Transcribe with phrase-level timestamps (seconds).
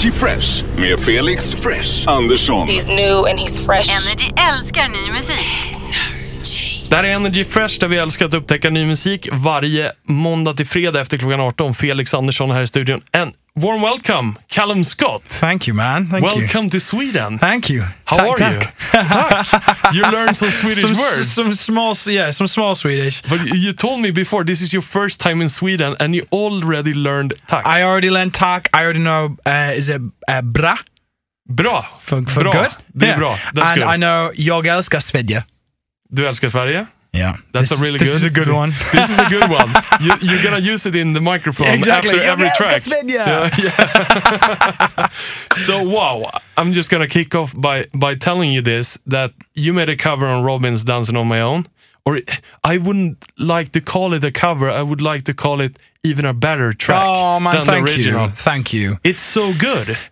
[0.00, 2.68] Energy Fresh med Felix Fresh Andersson.
[2.68, 3.90] He's new and he's fresh.
[3.90, 5.69] Energy älskar ny musik.
[6.90, 11.00] Där är Energy Fresh där vi älskar att upptäcka ny musik varje måndag till fredag
[11.00, 11.74] efter klockan 18.
[11.74, 13.00] Felix Andersson här i studion.
[13.12, 15.22] And warm welcome, Callum Scott.
[15.40, 16.10] Thank you, man.
[16.10, 16.40] Thank you.
[16.40, 17.38] welcome to Sweden.
[17.38, 17.84] Thank you.
[18.04, 18.52] How Tack, are tack.
[18.52, 19.02] you?
[19.02, 19.94] Tack.
[19.94, 21.32] You learned some Swedish Some, words.
[21.34, 23.22] some small, yeah, some small Swedish.
[23.22, 26.92] But you told me before this is your first time in Sweden and you already
[26.94, 27.66] learned tack.
[27.66, 28.68] I already learned tack.
[28.74, 29.36] I already know.
[29.46, 30.74] Uh, is it uh, bra
[31.48, 31.84] Bra.
[32.00, 32.52] for, for bra.
[32.52, 32.70] good?
[32.86, 33.36] Det är bra.
[33.54, 33.94] That's and good.
[33.94, 35.44] I know jag älskar Sverige.
[36.12, 36.86] Du älskar Sverige?
[37.12, 38.16] Yeah, That's this, a really this good.
[38.16, 38.70] is a good one.
[38.92, 39.68] This is a good one.
[40.00, 42.20] You, you're gonna use it in the microphone Exactly.
[42.20, 42.82] after every track.
[43.04, 45.08] Yeah, yeah.
[45.66, 49.88] so wow, I'm just gonna kick off by by telling you this that you made
[49.88, 51.64] a cover on Robyn's "Dancing on My Own,"
[52.04, 52.20] or
[52.62, 54.70] I wouldn't like to call it a cover.
[54.70, 57.86] I would like to call it even a better track Oh man, than the thank
[57.86, 58.26] original.
[58.26, 58.98] you, thank you.
[59.02, 59.96] It's so good.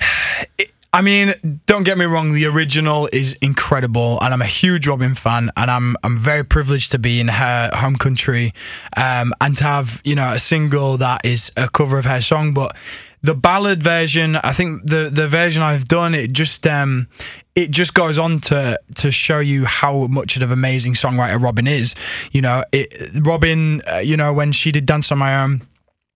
[0.93, 1.35] I mean,
[1.67, 2.33] don't get me wrong.
[2.33, 6.93] The original is incredible, and I'm a huge Robyn fan, and I'm I'm very privileged
[6.93, 8.55] to be in her home country,
[8.97, 12.55] um, and to have you know a single that is a cover of her song.
[12.55, 12.75] But
[13.23, 17.09] the ballad version, I think the the version I've done, it just um,
[17.55, 21.67] it just goes on to to show you how much of an amazing songwriter Robyn
[21.67, 21.95] is.
[22.33, 22.95] You know, it,
[23.27, 25.63] Robyn, uh, you know, when she did Dance on My Own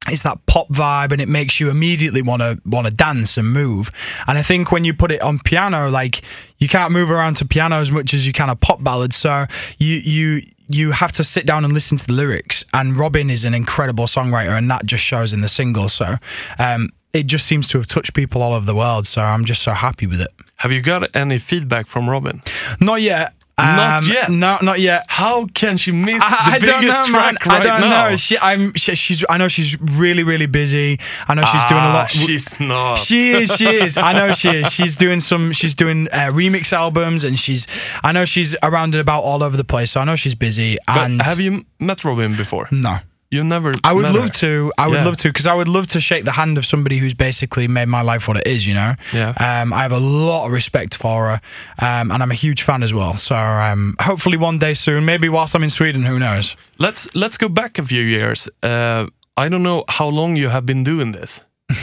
[0.08, 3.53] it's that pop vibe and it makes you immediately want to want to dance and
[3.53, 3.91] move.
[4.27, 6.22] And i think when you put it on piano like
[6.59, 9.12] you can't move around to piano as much as you can a pop ballad.
[9.12, 9.47] So
[9.78, 12.64] you you you have to sit down and listen to the lyrics.
[12.72, 15.89] And Robyn is an incredible songwriter and that just shows in the single.
[15.89, 16.14] So
[16.59, 19.06] um it just seems to have touched people all over the world.
[19.06, 20.31] So i'm just so happy with it.
[20.56, 22.41] Have you got any feedback from Robyn?
[22.81, 24.31] not yet Not Um, yet?
[24.31, 27.61] no not yet How can she miss I, the I don't biggest know, track right
[27.61, 28.09] I don't now?
[28.11, 28.17] know.
[28.17, 28.72] She, I'm.
[28.75, 29.25] She, she's.
[29.28, 30.98] I know she's really, really busy.
[31.28, 32.11] I know she's doing a Ah, lot.
[32.11, 32.97] She's not.
[32.98, 33.55] She is.
[33.55, 33.97] She is.
[33.98, 34.72] I know she is.
[34.72, 35.53] She's doing some.
[35.53, 37.67] She's doing uh, remix albums, and she's.
[38.03, 39.93] I know she's around and about all over the place.
[39.93, 40.78] So I know she's busy.
[40.87, 42.69] But and have you met Robyn before?
[42.71, 42.97] No.
[43.32, 43.72] You never.
[43.82, 44.70] I would love to.
[44.76, 45.06] I would Yeah.
[45.06, 47.88] love to because I would love to shake the hand of somebody who's basically made
[47.88, 48.66] my life what it is.
[48.66, 48.94] You know.
[49.12, 49.31] Yeah.
[49.41, 49.98] Um, I have a
[50.28, 51.41] lot of respect for her,
[51.78, 53.15] um, and I'm a huge fan as well.
[53.16, 56.56] So um, hopefully one day soon, maybe whilst I'm in Sweden, who knows?
[56.78, 58.48] Let's let's go back a few years.
[58.62, 59.06] Uh,
[59.44, 61.43] I don't know how long you have been doing this.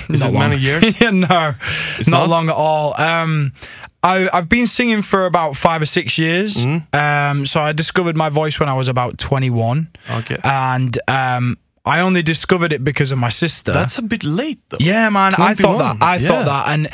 [0.09, 0.49] Is Not it long.
[0.49, 0.99] many years?
[1.01, 1.55] yeah, no,
[1.97, 2.29] It's not, not?
[2.29, 2.99] long at all.
[2.99, 3.53] Um,
[4.03, 6.57] I, I've been singing for about five or six years.
[6.57, 6.95] Mm-hmm.
[6.95, 9.89] Um, so I discovered my voice when I was about 21.
[10.11, 10.37] Okay.
[10.43, 13.71] And um, I only discovered it because of my sister.
[13.71, 14.77] That's a bit late though.
[14.79, 15.33] yeah, man.
[15.37, 15.97] I thought that.
[16.03, 16.27] I yeah.
[16.27, 16.89] thought that, and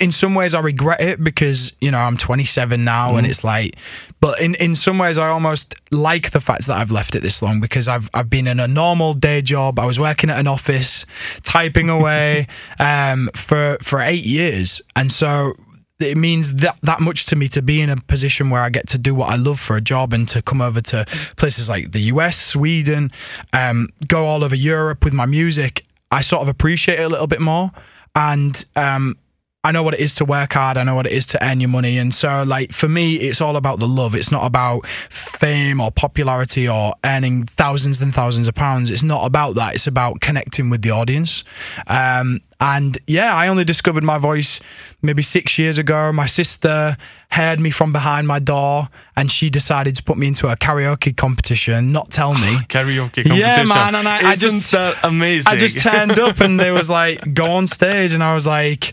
[0.00, 3.18] in some ways, I regret it because you know I'm 27 now, Mm-hmm.
[3.18, 3.76] and it's like.
[4.20, 7.40] But in, in some ways, I almost like the fact that I've left it this
[7.42, 9.78] long because I've I've been in a normal day job.
[9.78, 11.06] I was working at an office,
[11.42, 12.46] typing away
[12.78, 15.54] um, for for eight years, and so
[16.00, 18.88] it means that that much to me to be in a position where I get
[18.88, 21.04] to do what I love for a job and to come over to
[21.36, 23.12] places like the US, Sweden,
[23.52, 25.84] um, go all over Europe with my music.
[26.10, 27.70] I sort of appreciate it a little bit more,
[28.14, 29.16] and um,
[29.62, 30.78] I know what it is to work hard.
[30.78, 33.42] I know what it is to earn your money, and so like for me, it's
[33.42, 34.14] all about the love.
[34.14, 38.90] It's not about fame or popularity or earning thousands and thousands of pounds.
[38.90, 39.74] It's not about that.
[39.74, 41.44] It's about connecting with the audience.
[41.88, 44.60] Um, and yeah, I only discovered my voice
[45.02, 46.12] maybe six years ago.
[46.12, 46.96] My sister
[47.30, 51.14] heard me from behind my door, and she decided to put me into a karaoke
[51.16, 51.92] competition.
[51.92, 52.40] Not tell me.
[52.68, 53.36] Karaoke competition.
[53.36, 55.52] Yeah, man, and I- I just- amazing?
[55.52, 58.12] I just turned up and they was like, go on stage.
[58.12, 58.92] And I was like,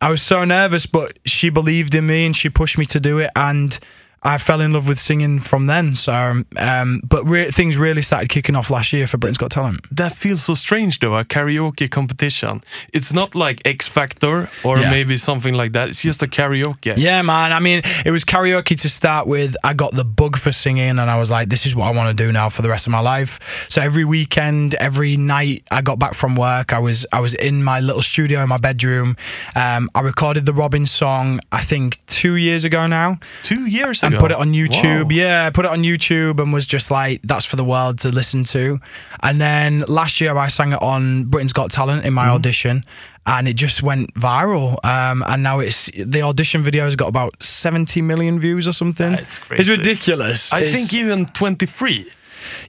[0.00, 3.18] I was so nervous, but she believed in me and she pushed me to do
[3.18, 3.30] it.
[3.36, 3.78] And
[4.22, 5.94] I fell in love with singing from then.
[5.94, 9.80] So, um, but re- things really started kicking off last year for Britain's Got Talent.
[9.96, 11.16] that feels so strange though.
[11.16, 12.62] A karaoke competition.
[12.92, 14.90] It's not like X Factor or Yeah.
[14.90, 15.88] maybe something like that.
[15.88, 16.92] It's just a karaoke.
[16.98, 17.52] Yeah, man.
[17.52, 19.56] I mean, it was karaoke to start with.
[19.64, 22.16] I got the bug for singing, and I was like, this is what I want
[22.16, 23.38] to do now for the rest of my life.
[23.70, 27.64] So every weekend, every night I got back from work, I was I was in
[27.64, 29.16] my little studio in my bedroom.
[29.56, 33.18] Um, I recorded the Robyn song, I think two years ago now.
[33.42, 35.04] Two years and put it on YouTube.
[35.04, 35.10] Wow.
[35.10, 38.44] Yeah, put it on YouTube and was just like, that's for the world to listen
[38.44, 38.80] to.
[39.22, 42.34] And then last year I sang it on Britain's Got Talent in my Mm-hmm.
[42.34, 42.84] audition.
[43.26, 47.34] And it just went viral, um, and now it's the audition video has got about
[47.42, 49.12] seventy million views or something.
[49.12, 50.50] It's ridiculous.
[50.52, 52.10] I It's- think even 23.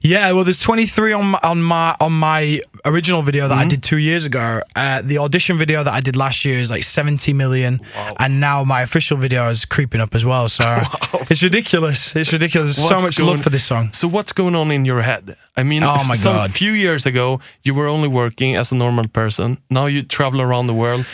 [0.02, 3.58] Yeah, well, there's 23 on my, on my on my original video Mm-hmm.
[3.58, 4.62] that I did two years ago.
[4.76, 7.80] Uh, the audition video that I did last year is like 70 million,
[8.18, 10.48] and now my official video is creeping up as well.
[10.48, 10.64] So
[11.30, 12.14] it's ridiculous.
[12.16, 12.76] It's ridiculous.
[12.76, 13.92] There's so much going- love for this song.
[13.92, 15.36] So what's going on in your head?
[15.56, 16.52] I mean, Oh my some God.
[16.52, 19.58] few years ago you were only working as a normal person.
[19.70, 21.04] Now you travel around the world.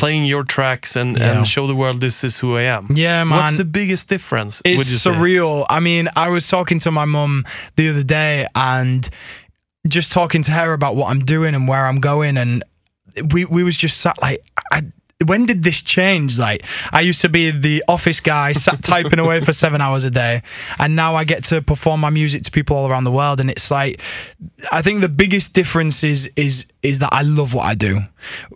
[0.00, 1.32] Playing your tracks and, Yeah.
[1.38, 2.86] and show the world this is who I am.
[2.94, 3.38] Yeah, man.
[3.38, 4.62] What's the biggest difference?
[4.64, 5.10] It's you say?
[5.10, 5.66] surreal.
[5.68, 7.44] I mean, I was talking to my mum
[7.76, 9.08] the other day and
[9.88, 12.64] just talking to her about what I'm doing and where I'm going, and
[13.32, 14.42] we we was just sat like,
[14.72, 14.82] I,
[15.26, 16.38] when did this change?
[16.38, 20.10] Like, I used to be the office guy, sat typing away for seven hours a
[20.10, 20.42] day,
[20.78, 23.50] and now I get to perform my music to people all around the world, and
[23.50, 24.00] it's like,
[24.72, 27.98] I think the biggest difference is is is that I love what I do.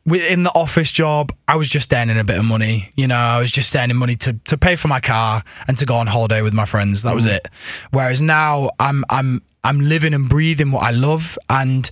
[0.07, 2.91] In the office job, I was just earning a bit of money.
[2.97, 5.87] You know, I was just earning money to to pay for my car and to
[5.87, 7.03] go on holiday with my friends.
[7.03, 7.37] That was mm.
[7.37, 7.49] it.
[7.91, 11.89] Whereas now, I'm I'm I'm living and breathing what I love, and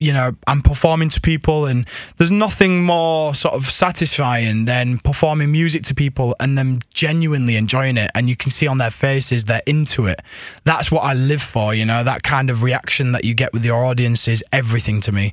[0.00, 1.86] you know, I'm performing to people, and
[2.16, 7.96] there's nothing more sort of satisfying than performing music to people and them genuinely enjoying
[7.96, 8.10] it.
[8.14, 10.20] And you can see on their faces they're into it.
[10.64, 13.64] That's what I live for, you know, that kind of reaction that you get with
[13.64, 15.32] your audience is everything to me.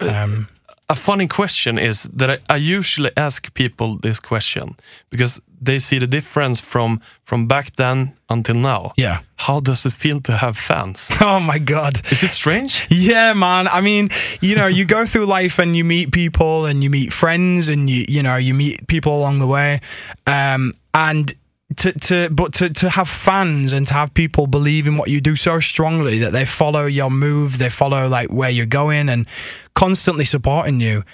[0.00, 0.48] Um,
[0.90, 4.76] a funny question is that I, I usually ask people this question
[5.10, 8.92] because they see the difference from from back then until now.
[8.96, 9.18] yeah.
[9.36, 11.10] How does it feel to have fans?
[11.20, 12.00] Oh my God.
[12.10, 12.86] Is it strange?
[12.90, 13.68] Yeah, man.
[13.68, 14.08] I mean,
[14.40, 17.88] you know, you go through life and you meet people and you meet friends and
[17.88, 19.80] you you know you meet people along the way,
[20.26, 21.34] um, and
[21.76, 25.20] to to but to to have fans and to have people believe in what you
[25.20, 29.26] do so strongly that they follow your move, they follow like where you're going and
[29.74, 31.04] constantly supporting you.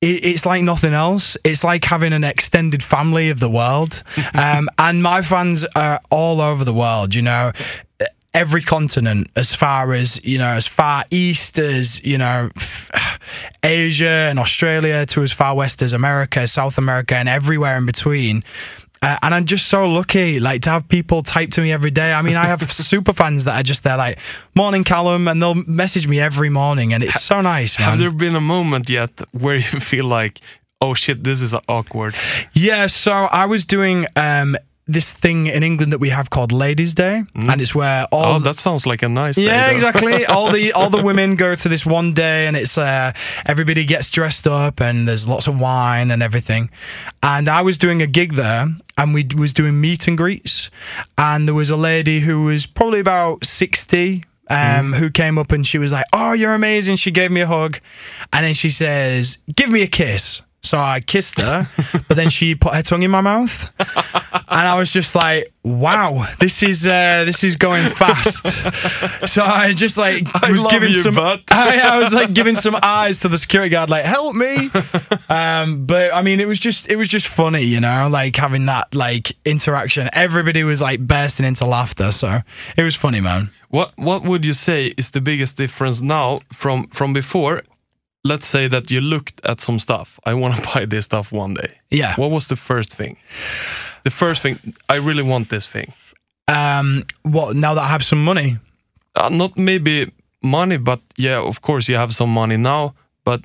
[0.00, 1.36] it- It's like nothing else.
[1.44, 4.02] It's like having an extended family of the world,
[4.34, 7.14] um, and my fans are all over the world.
[7.16, 7.52] You know,
[8.34, 12.90] every continent as far as you know as far east as you know f-
[13.64, 18.44] asia and australia to as far west as america south america and everywhere in between
[19.02, 22.12] uh, and I'm just so lucky, like to have people type to me every day.
[22.12, 24.18] I mean, I have super fans that are just there, like
[24.54, 27.90] "Morning, Callum," and they'll message me every morning, and it's so nice, man.
[27.90, 30.40] Have there been a moment yet where you feel like,
[30.80, 32.14] oh shit, this is awkward?
[32.52, 34.56] Yeah, so I was doing um,
[34.88, 38.38] this thing in England that we have called Ladies' Day, and it's where all Oh,
[38.38, 39.44] that sounds like a nice day.
[39.44, 40.24] Yeah, exactly.
[40.34, 43.12] all the all the women go to this one day, and it's uh,
[43.44, 46.70] everybody gets dressed up, and there's lots of wine and everything.
[47.22, 50.70] And I was doing a gig there, and we was doing meet and greets,
[51.16, 54.24] and there was a lady who was probably about sixty.
[54.50, 57.46] Um, Who came up and she was like, "Oh, you're amazing!" She gave me a
[57.46, 57.80] hug,
[58.32, 61.68] and then she says, "Give me a kiss." So I kissed her,
[62.08, 66.26] but then she put her tongue in my mouth, and I was just like, "Wow,
[66.40, 68.46] this is uh, this is going fast."
[69.28, 71.16] So I just like I was love giving you, some.
[71.18, 74.70] I, I was like giving some eyes to the security guard, like, "Help me!"
[75.28, 78.66] Um, but I mean, it was just it was just funny, you know, like having
[78.66, 80.08] that like interaction.
[80.12, 82.40] Everybody was like bursting into laughter, so
[82.76, 83.50] it was funny, man.
[83.68, 87.62] What What would you say is the biggest difference now from from before?
[88.28, 90.18] Let's say that you looked at some stuff.
[90.30, 91.68] I want to buy this stuff one day.
[91.90, 92.14] Yeah.
[92.16, 93.16] What was the first thing?
[94.04, 94.58] The first thing
[94.88, 95.92] I really want this thing.
[96.46, 98.58] Um, what now that I have some money?
[99.14, 100.10] Uh, not maybe
[100.42, 102.94] money, but yeah, of course you have some money now.
[103.24, 103.40] But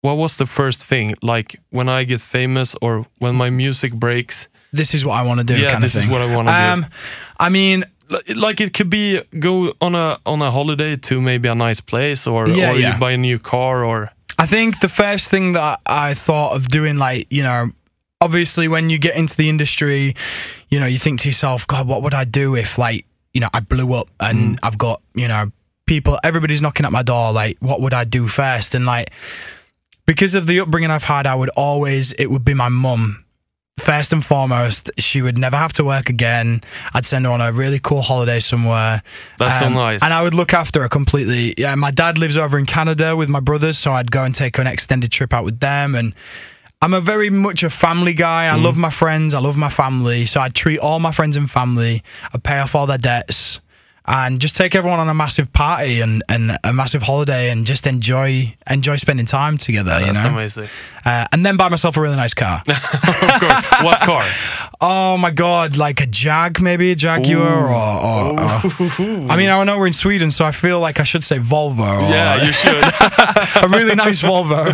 [0.00, 1.14] what was the first thing?
[1.22, 4.48] Like when I get famous or when my music breaks?
[4.72, 5.60] This is what I want to do.
[5.60, 6.84] Yeah, this is what I wanna do.
[6.84, 6.90] Um,
[7.38, 7.84] I mean,
[8.34, 12.26] Like it could be go on a on a holiday to maybe a nice place,
[12.26, 12.94] or Yeah, or yeah.
[12.94, 16.68] you buy a new car, or I think the first thing that I thought of
[16.68, 17.70] doing, like, you know,
[18.20, 20.16] obviously when you get into the industry,
[20.68, 23.04] you know, you think to yourself, God, what would I do if, like,
[23.34, 24.58] you know, I blew up and mm.
[24.62, 25.52] I've got, you know,
[25.86, 28.74] people, everybody's knocking at my door, like, what would I do first?
[28.74, 29.12] And, like,
[30.06, 33.21] because of the upbringing I've had, I would always, it would be my mum.
[33.82, 36.62] First and foremost, she would never have to work again.
[36.94, 39.02] I'd send her on a really cool holiday somewhere.
[39.38, 40.02] That's so Um, nice.
[40.02, 41.54] And I would look after her completely.
[41.58, 44.56] Yeah, my dad lives over in Canada with my brothers, so I'd go and take
[44.56, 45.94] her an extended trip out with them.
[45.96, 46.14] And
[46.80, 48.46] I'm a very much a family guy.
[48.46, 49.34] I love my friends.
[49.34, 50.26] I love my family.
[50.26, 52.02] So I'd treat all my friends and family.
[52.32, 53.60] I'd pay off all their debts.
[54.04, 57.86] And just take everyone on a massive party and, and a massive holiday and just
[57.86, 60.30] enjoy enjoy spending time together, you that's know.
[60.30, 60.66] amazing.
[61.04, 62.62] Uh, and then buy myself a really nice car.
[62.68, 63.82] of course.
[63.84, 64.24] what car?
[64.84, 69.62] Oh my god, like a Jag, maybe a Jaguar, or, or, or- I mean, I
[69.62, 72.10] know we're in Sweden, so I feel like I should say Volvo.
[72.10, 72.82] Yeah, you should.
[73.62, 74.66] a really nice Volvo.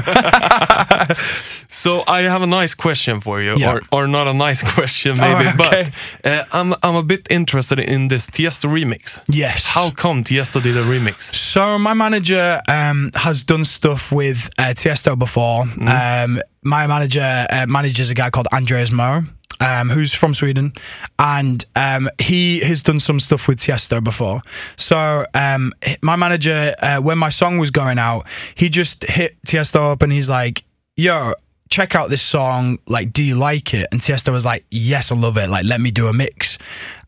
[1.70, 3.75] So I have a nice question for you, Yeah.
[3.75, 5.84] or or not a nice question maybe, Oh, okay.
[6.25, 9.20] but uh, I'm I'm a bit interested in this Tiesto remix.
[9.28, 9.66] yes.
[9.75, 11.34] How come Tiesto did a remix?
[11.34, 15.64] So my manager um, has done stuff with uh, Tiesto before.
[15.87, 19.22] Um, my manager uh, manages a guy called Andreas Moe.
[19.60, 20.72] Um, who's from Sweden,
[21.18, 24.40] and um, he has done some stuff with Tiesto before.
[24.76, 29.90] So um, my manager, uh, when my song was going out, he just hit Tiesto
[29.92, 30.62] up and he's like,
[30.96, 31.32] "Yo,
[31.68, 32.78] check out this song.
[32.87, 33.88] Like, do you like it?
[33.92, 35.48] And Tiesto was like, yes, I love it.
[35.48, 36.58] Like, let me do a mix.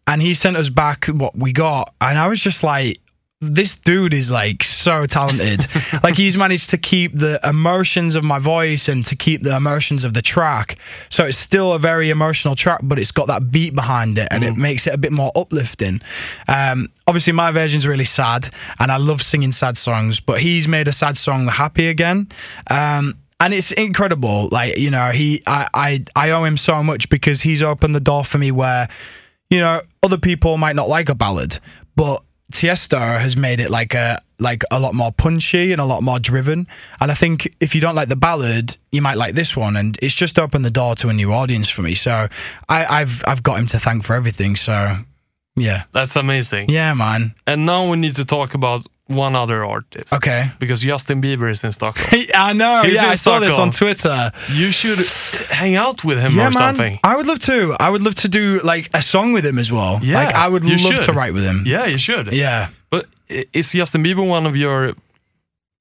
[0.06, 1.94] And he sent us back what we got.
[2.00, 3.00] And I was just like,
[3.42, 5.66] this dude is like so talented.
[6.02, 10.04] like he's managed to keep the emotions of my voice and to keep the emotions
[10.04, 10.78] of the track.
[11.08, 14.44] So it's still a very emotional track, but it's got that beat behind it and
[14.44, 16.02] it makes it a bit more uplifting.
[16.48, 18.48] Um, obviously, my version's really sad
[18.78, 22.28] and I love singing sad songs, but he's made a sad song happy again.
[22.70, 24.48] Um, and it's incredible.
[24.52, 28.00] Like you know, he I, I I owe him so much because he's opened the
[28.00, 28.88] door for me where
[29.48, 31.58] you know other people might not like a ballad,
[31.96, 36.02] but Tiesto has made it like a like a lot more punchy and a lot
[36.02, 36.66] more driven.
[37.00, 39.76] And I think if you don't like the ballad, you might like this one.
[39.76, 41.94] And it's just opened the door to a new audience for me.
[41.94, 42.28] So
[42.68, 44.56] I, I've I've got him to thank for everything.
[44.56, 44.96] So
[45.56, 46.70] yeah, That's amazing.
[46.70, 47.34] yeah, man.
[47.46, 50.12] And now we need to talk about one other artist.
[50.12, 50.50] Okay.
[50.58, 52.22] Because Justin Bieber is in Stockholm.
[52.34, 52.82] I know.
[52.84, 54.30] He's yeah, I saw this on Twitter.
[54.52, 54.98] you should
[55.50, 56.52] hang out with him Yeah, or man.
[56.52, 57.00] something.
[57.04, 57.76] I would love to.
[57.80, 60.00] I would love to do like a song with him as well.
[60.02, 61.64] Yeah, like I would love to write with him.
[61.66, 62.32] Yeah, you should.
[62.32, 62.68] Yeah.
[62.90, 64.94] But is Justin Bieber one of your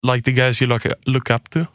[0.03, 1.67] like the guys you look look up to?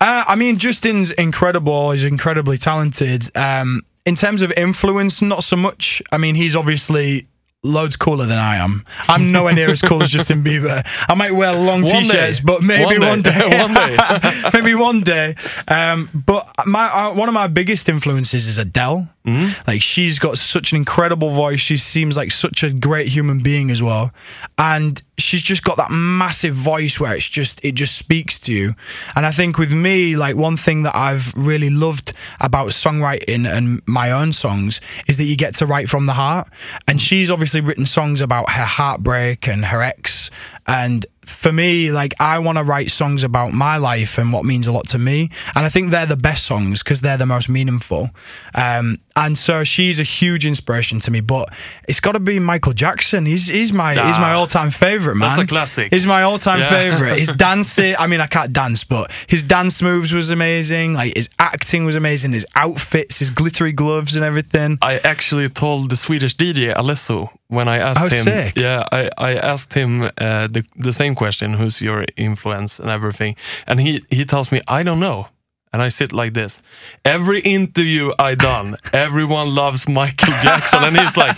[0.00, 1.90] Uh, I mean, Justin's incredible.
[1.92, 3.30] He's incredibly talented.
[3.36, 6.02] Um, in terms of influence, not so much.
[6.10, 7.26] I mean, he's obviously
[7.68, 8.84] loads cooler than I am.
[9.08, 10.82] I'm nowhere near as cool as Justin Bieber.
[11.08, 12.44] I might wear long One t-shirts, day.
[12.44, 13.38] but maybe One one day.
[13.38, 13.60] day.
[13.60, 13.96] One day.
[14.54, 15.34] maybe one day.
[15.68, 19.08] Um, but my uh, one of my biggest influences is Adele.
[19.28, 19.70] Mm-hmm.
[19.70, 21.60] Like she's got such an incredible voice.
[21.60, 24.12] She seems like such a great human being as well,
[24.56, 28.74] and she's just got that massive voice where it's just it just speaks to you.
[29.14, 33.82] And I think with me, like one thing that I've really loved about songwriting and
[33.86, 36.48] my own songs is that you get to write from the heart.
[36.86, 40.30] And she's obviously written songs about her heartbreak and her ex,
[40.68, 44.66] and for me, like I want to write songs about my life and what means
[44.66, 47.48] a lot to me, and I think they're the best songs because they're the most
[47.48, 48.10] meaningful.
[48.54, 51.20] Um, and so she's a huge inspiration to me.
[51.20, 51.52] But
[51.88, 53.26] it's got to be Michael Jackson.
[53.26, 54.38] He's he's my he's my Ah.
[54.38, 55.30] all time favorite man.
[55.30, 55.92] That's a classic.
[55.92, 56.70] He's my all time Yeah.
[56.70, 57.18] favorite.
[57.18, 57.94] His dancing.
[57.98, 60.94] I mean, I can't dance, but his dance moves was amazing.
[60.94, 62.32] Like his acting was amazing.
[62.32, 64.78] His outfits, his glittery gloves, and everything.
[64.82, 68.22] I actually told the Swedish DJ Alesso when I asked Oh, him.
[68.24, 68.56] sick.
[68.56, 73.36] Yeah, I, I asked him uh, the the same question: Who's your influence and everything?
[73.66, 75.26] And he he tells me I don't know.
[75.70, 76.62] And I sit like this.
[77.04, 81.36] Every interview I done, everyone loves Michael Jackson, and he's like,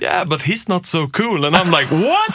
[0.00, 2.30] "Yeah, but he's not so cool." And I'm like, "What?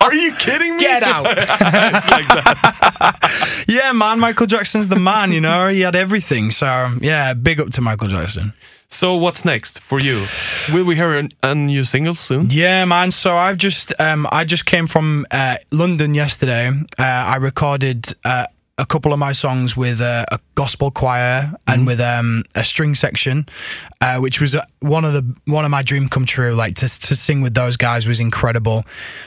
[0.00, 1.26] Are you kidding me?" Get out.
[1.94, 3.64] it's like that.
[3.68, 4.18] Yeah, man.
[4.20, 5.32] Michael Jackson's the man.
[5.32, 6.50] You know, he had everything.
[6.50, 8.52] So yeah, big up to Michael Jackson.
[8.94, 10.24] So what's next for you?
[10.72, 12.46] Will we hear a, new single soon?
[12.48, 13.10] Yeah, man.
[13.10, 16.68] So I've just um, I just came from uh, London yesterday.
[16.68, 21.86] Uh, I recorded uh, a couple of my songs with uh, a gospel choir and
[21.86, 23.46] with um, a string section,
[24.00, 26.52] uh, which was uh, one of the one of my dream come true.
[26.52, 28.84] Like to to sing with those guys was incredible.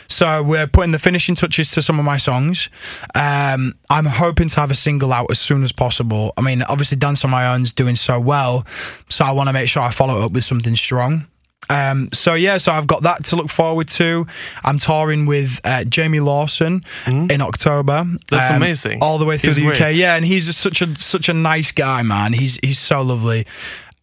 [0.09, 2.69] So we're putting the finishing touches to some of my songs.
[3.15, 6.33] Um, I'm hoping to have a single out as soon as possible.
[6.37, 8.65] I mean, obviously, Dance on My Own's doing so well,
[9.09, 11.27] so I want to make sure I follow it up with something strong.
[11.69, 14.25] Um, so yeah, so I've got that to look forward to.
[14.63, 18.05] I'm touring with uh, Jamie Lawson in October.
[18.29, 18.99] That's um, amazing.
[19.01, 19.95] All the way through He's the UK.
[19.95, 22.33] Yeah, and he's such a such a nice guy, man.
[22.33, 23.45] He's he's so lovely.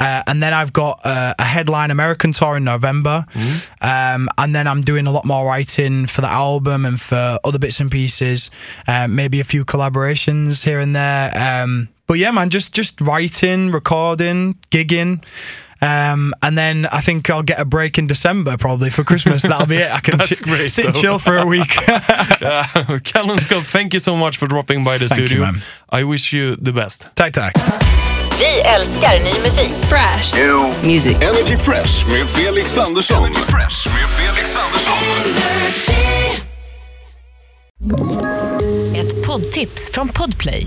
[0.00, 3.85] Uh, and then I've got uh, a headline American tour in November, Mm-hmm.
[4.25, 7.61] um, and then I'm doing a lot more writing for the album and for other
[7.61, 8.50] bits and pieces.
[8.88, 11.30] Um, maybe a few collaborations here and there.
[11.62, 15.25] Um, but yeah, man, just just writing, recording, gigging.
[15.81, 19.43] Um, and then I think I'll get a break in December probably for Christmas.
[19.43, 19.90] That'll be it.
[19.90, 21.76] I can That's chi- great, sit and chill for a week.
[22.45, 25.40] Uh, Callum Scott, thank you so much for dropping by the Thank studio.
[25.45, 25.62] man.
[25.90, 27.09] I wish you the best.
[27.14, 27.54] tack, tack.
[28.38, 29.71] Vi älskar ny musik.
[29.88, 30.35] Fresh.
[30.87, 31.16] Music.
[31.23, 33.25] Energy Fresh med Felix Andersson.
[33.25, 36.04] Energy Fresh med Felix Andersson.
[38.97, 40.66] Ett poddtips från Podplay.